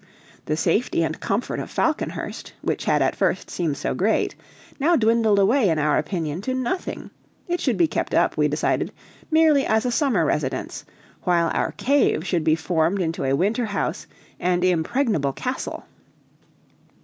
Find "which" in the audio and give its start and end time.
2.63-2.85